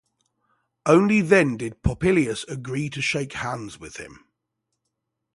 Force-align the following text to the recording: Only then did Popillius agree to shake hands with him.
Only 0.87 1.21
then 1.21 1.57
did 1.57 1.83
Popillius 1.83 2.43
agree 2.45 2.89
to 2.89 3.03
shake 3.03 3.33
hands 3.33 3.77
with 3.79 3.97
him. 3.97 4.25